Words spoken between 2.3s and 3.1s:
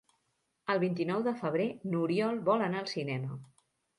vol anar al